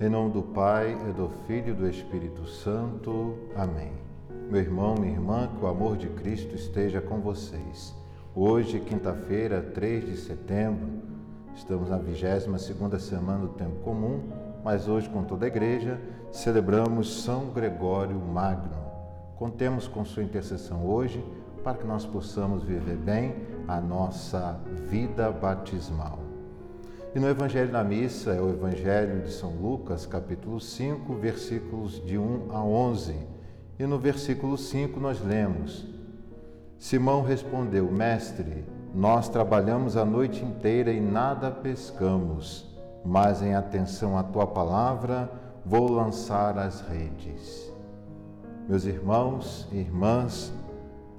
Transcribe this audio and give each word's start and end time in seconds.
Em 0.00 0.08
nome 0.08 0.32
do 0.32 0.42
Pai, 0.42 0.98
e 1.08 1.12
do 1.12 1.30
Filho 1.46 1.68
e 1.68 1.72
do 1.72 1.88
Espírito 1.88 2.44
Santo. 2.48 3.38
Amém. 3.54 3.92
Meu 4.50 4.60
irmão, 4.60 4.96
minha 4.96 5.12
irmã, 5.12 5.48
que 5.56 5.64
o 5.64 5.68
amor 5.68 5.96
de 5.96 6.08
Cristo 6.08 6.56
esteja 6.56 7.00
com 7.00 7.20
vocês. 7.20 7.94
Hoje, 8.34 8.80
quinta-feira, 8.80 9.62
3 9.62 10.06
de 10.06 10.16
setembro, 10.16 10.88
estamos 11.54 11.90
na 11.90 11.98
22ª 12.00 12.98
semana 12.98 13.46
do 13.46 13.48
Tempo 13.50 13.76
Comum, 13.84 14.24
mas 14.64 14.88
hoje, 14.88 15.08
com 15.08 15.22
toda 15.22 15.44
a 15.44 15.48
igreja, 15.48 16.00
celebramos 16.32 17.22
São 17.22 17.50
Gregório 17.50 18.18
Magno. 18.18 18.84
Contemos 19.36 19.86
com 19.86 20.04
sua 20.04 20.24
intercessão 20.24 20.84
hoje 20.84 21.24
para 21.62 21.78
que 21.78 21.86
nós 21.86 22.04
possamos 22.04 22.64
viver 22.64 22.96
bem 22.96 23.36
a 23.68 23.80
nossa 23.80 24.58
vida 24.88 25.30
batismal. 25.30 26.23
E 27.14 27.20
no 27.20 27.28
Evangelho 27.28 27.70
da 27.70 27.84
Missa 27.84 28.32
é 28.32 28.40
o 28.40 28.50
Evangelho 28.50 29.22
de 29.22 29.30
São 29.30 29.50
Lucas, 29.50 30.04
capítulo 30.04 30.58
5, 30.60 31.14
versículos 31.14 32.04
de 32.04 32.18
1 32.18 32.48
a 32.50 32.60
11. 32.60 33.14
E 33.78 33.86
no 33.86 34.00
versículo 34.00 34.58
5 34.58 34.98
nós 34.98 35.24
lemos: 35.24 35.86
Simão 36.76 37.22
respondeu: 37.22 37.88
Mestre, 37.88 38.64
nós 38.92 39.28
trabalhamos 39.28 39.96
a 39.96 40.04
noite 40.04 40.44
inteira 40.44 40.90
e 40.90 41.00
nada 41.00 41.52
pescamos, 41.52 42.68
mas 43.04 43.42
em 43.42 43.54
atenção 43.54 44.18
à 44.18 44.24
tua 44.24 44.48
palavra 44.48 45.30
vou 45.64 45.88
lançar 45.88 46.58
as 46.58 46.80
redes. 46.80 47.72
Meus 48.68 48.86
irmãos 48.86 49.68
e 49.70 49.76
irmãs, 49.76 50.52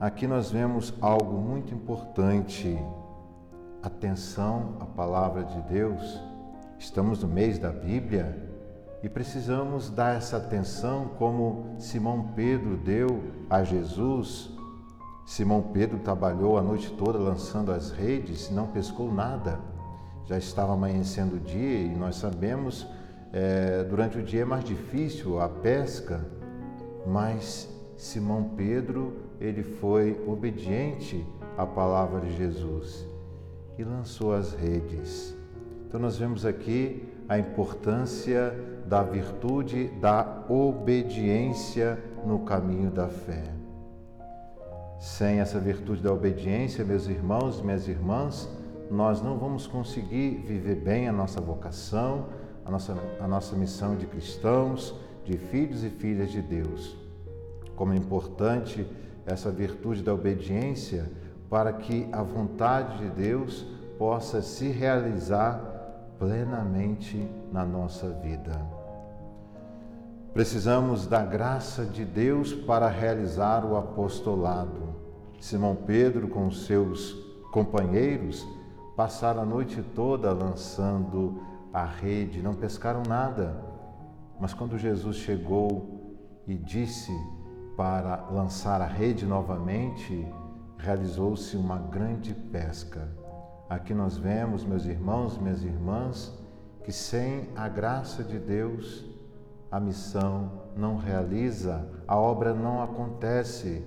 aqui 0.00 0.26
nós 0.26 0.50
vemos 0.50 0.92
algo 1.00 1.38
muito 1.38 1.72
importante 1.72 2.76
atenção 3.86 4.74
à 4.80 4.84
palavra 4.84 5.44
de 5.44 5.60
Deus. 5.62 6.20
Estamos 6.76 7.22
no 7.22 7.28
mês 7.28 7.56
da 7.58 7.70
Bíblia 7.70 8.36
e 9.02 9.08
precisamos 9.08 9.88
dar 9.90 10.16
essa 10.16 10.38
atenção 10.38 11.10
como 11.16 11.76
Simão 11.78 12.32
Pedro 12.34 12.76
deu 12.76 13.22
a 13.48 13.62
Jesus. 13.62 14.50
Simão 15.24 15.62
Pedro 15.72 16.00
trabalhou 16.00 16.58
a 16.58 16.62
noite 16.62 16.90
toda 16.92 17.18
lançando 17.18 17.70
as 17.70 17.92
redes 17.92 18.48
e 18.48 18.52
não 18.52 18.66
pescou 18.66 19.12
nada. 19.12 19.60
Já 20.24 20.36
estava 20.36 20.72
amanhecendo 20.72 21.36
o 21.36 21.40
dia 21.40 21.78
e 21.78 21.94
nós 21.94 22.16
sabemos 22.16 22.86
é, 23.32 23.84
durante 23.84 24.18
o 24.18 24.22
dia 24.22 24.42
é 24.42 24.44
mais 24.44 24.64
difícil 24.64 25.40
a 25.40 25.48
pesca, 25.48 26.26
mas 27.06 27.68
Simão 27.96 28.50
Pedro 28.56 29.16
ele 29.40 29.62
foi 29.62 30.20
obediente 30.26 31.24
à 31.56 31.64
palavra 31.64 32.20
de 32.20 32.36
Jesus 32.36 33.15
e 33.78 33.84
lançou 33.84 34.34
as 34.34 34.52
redes. 34.52 35.36
Então, 35.86 36.00
nós 36.00 36.16
vemos 36.16 36.44
aqui 36.44 37.08
a 37.28 37.38
importância 37.38 38.54
da 38.86 39.02
virtude 39.02 39.88
da 40.00 40.44
obediência 40.48 41.98
no 42.24 42.40
caminho 42.40 42.90
da 42.90 43.08
fé. 43.08 43.44
Sem 44.98 45.40
essa 45.40 45.58
virtude 45.58 46.02
da 46.02 46.12
obediência, 46.12 46.84
meus 46.84 47.06
irmãos 47.06 47.60
minhas 47.60 47.86
irmãs, 47.86 48.48
nós 48.90 49.20
não 49.20 49.36
vamos 49.36 49.66
conseguir 49.66 50.42
viver 50.46 50.76
bem 50.76 51.08
a 51.08 51.12
nossa 51.12 51.40
vocação, 51.40 52.26
a 52.64 52.70
nossa, 52.70 52.96
a 53.20 53.28
nossa 53.28 53.56
missão 53.56 53.96
de 53.96 54.06
cristãos, 54.06 54.94
de 55.24 55.36
filhos 55.36 55.84
e 55.84 55.90
filhas 55.90 56.30
de 56.30 56.40
Deus. 56.40 56.96
Como 57.74 57.92
é 57.92 57.96
importante 57.96 58.86
essa 59.26 59.50
virtude 59.50 60.02
da 60.02 60.14
obediência 60.14 61.10
para 61.48 61.72
que 61.72 62.08
a 62.12 62.22
vontade 62.22 62.98
de 62.98 63.10
Deus 63.10 63.64
possa 63.98 64.42
se 64.42 64.68
realizar 64.68 65.60
plenamente 66.18 67.28
na 67.52 67.64
nossa 67.64 68.10
vida. 68.10 68.60
Precisamos 70.32 71.06
da 71.06 71.24
graça 71.24 71.84
de 71.84 72.04
Deus 72.04 72.52
para 72.52 72.88
realizar 72.88 73.64
o 73.64 73.76
apostolado. 73.76 74.94
Simão 75.40 75.74
Pedro, 75.74 76.28
com 76.28 76.50
seus 76.50 77.12
companheiros, 77.52 78.46
passaram 78.94 79.42
a 79.42 79.46
noite 79.46 79.82
toda 79.94 80.32
lançando 80.32 81.40
a 81.72 81.84
rede, 81.84 82.42
não 82.42 82.54
pescaram 82.54 83.02
nada. 83.08 83.56
Mas 84.38 84.52
quando 84.52 84.78
Jesus 84.78 85.16
chegou 85.16 86.20
e 86.46 86.54
disse 86.54 87.12
para 87.76 88.28
lançar 88.30 88.80
a 88.80 88.86
rede 88.86 89.26
novamente, 89.26 90.26
realizou-se 90.86 91.56
uma 91.56 91.78
grande 91.78 92.32
pesca. 92.32 93.08
Aqui 93.68 93.92
nós 93.92 94.16
vemos, 94.16 94.64
meus 94.64 94.86
irmãos, 94.86 95.36
minhas 95.36 95.64
irmãs, 95.64 96.32
que 96.84 96.92
sem 96.92 97.48
a 97.56 97.68
graça 97.68 98.22
de 98.22 98.38
Deus, 98.38 99.04
a 99.68 99.80
missão 99.80 100.62
não 100.76 100.96
realiza, 100.96 101.84
a 102.06 102.16
obra 102.16 102.54
não 102.54 102.80
acontece. 102.80 103.84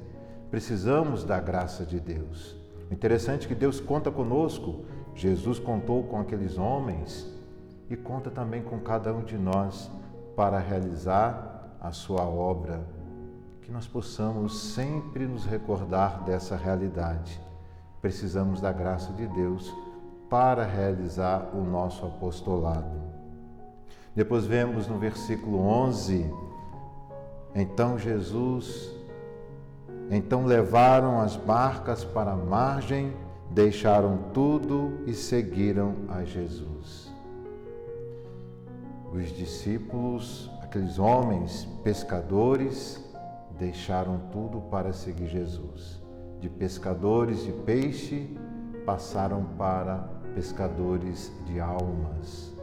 Precisamos 0.52 1.24
da 1.24 1.40
graça 1.40 1.86
de 1.86 2.02
Deus. 2.02 2.58
Interessante 2.92 3.48
que 3.48 3.56
Deus 3.56 3.80
conta 3.80 4.12
conosco. 4.12 4.84
Jesus 5.16 5.58
contou 5.58 6.04
com 6.04 6.20
aqueles 6.20 6.58
homens 6.58 7.34
e 7.90 7.96
conta 7.96 8.30
também 8.30 8.62
com 8.62 8.78
cada 8.80 9.14
um 9.14 9.24
de 9.24 9.38
nós 9.38 9.90
para 10.36 10.60
realizar 10.60 11.78
a 11.80 11.94
sua 11.94 12.26
obra 12.26 12.86
que 13.70 13.74
nós 13.74 13.86
possamos 13.86 14.74
sempre 14.74 15.28
nos 15.28 15.46
recordar 15.46 16.24
dessa 16.24 16.56
realidade. 16.56 17.40
Precisamos 18.02 18.60
da 18.60 18.72
graça 18.72 19.14
de 19.14 19.28
Deus 19.28 19.72
para 20.28 20.66
realizar 20.66 21.52
o 21.54 21.64
nosso 21.64 22.04
apostolado. 22.04 23.00
Depois 24.16 24.48
vemos 24.48 24.88
no 24.88 24.98
versículo 24.98 25.60
11: 25.60 26.34
Então 27.54 28.00
Jesus, 28.00 28.90
então 30.10 30.48
levaram 30.48 31.22
as 31.22 31.36
barcas 31.36 32.04
para 32.04 32.32
a 32.32 32.36
margem, 32.36 33.14
deixaram 33.52 34.18
tudo 34.34 35.04
e 35.06 35.14
seguiram 35.14 35.94
a 36.10 36.24
Jesus. 36.24 37.14
Os 39.14 39.30
discípulos, 39.30 40.50
aqueles 40.64 40.98
homens 40.98 41.68
pescadores, 41.84 43.08
deixaram 43.60 44.18
tudo 44.32 44.62
para 44.62 44.94
seguir 44.94 45.28
Jesus. 45.28 46.02
De 46.40 46.50
pescadores 46.50 47.44
de 47.44 47.52
peixe 47.52 48.36
passaram 48.86 49.44
para 49.58 49.98
pescadores 50.34 51.32
de 51.46 51.60
almas. 51.60 52.58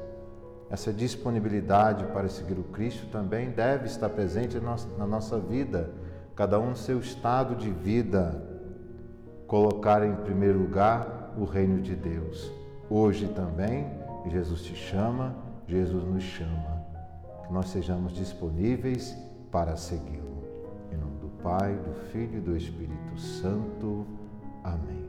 Essa 0.71 0.93
disponibilidade 0.93 2.05
para 2.07 2.29
seguir 2.29 2.59
o 2.59 2.65
Cristo 2.65 3.07
também 3.13 3.51
deve 3.51 3.87
estar 3.87 4.09
presente 4.09 4.59
na 4.99 5.07
nossa 5.07 5.39
vida, 5.39 5.91
cada 6.35 6.59
um 6.59 6.71
no 6.71 6.77
seu 6.77 6.99
estado 6.99 7.55
de 7.55 7.71
vida, 7.71 8.43
colocar 9.47 10.05
em 10.05 10.17
primeiro 10.17 10.59
lugar 10.59 11.35
o 11.39 11.45
reino 11.45 11.81
de 11.81 11.95
Deus. 11.95 12.51
Hoje 12.89 13.29
também, 13.29 13.87
Jesus 14.29 14.63
te 14.63 14.75
chama, 14.75 15.37
Jesus 15.69 16.05
nos 16.05 16.25
chama, 16.25 16.83
que 17.47 17.53
nós 17.53 17.69
sejamos 17.69 18.13
disponíveis 18.13 19.17
para 19.53 19.77
segui-lo. 19.77 20.36
Pai, 21.47 21.77
do 21.77 21.95
Filho 22.11 22.39
e 22.39 22.41
do 22.41 22.57
Espírito 22.57 23.17
Santo. 23.17 24.05
Amém. 24.65 25.07